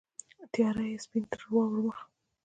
تیاره 0.53 0.83
یې 0.89 0.97
سپین 1.03 1.23
تر 1.31 1.41
واورو 1.51 1.81
مخ 1.87 1.97